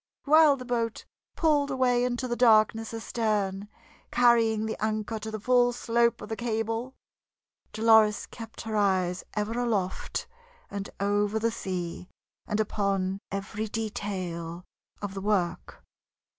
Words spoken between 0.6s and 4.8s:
boat pulled away into the darkness astern, carrying the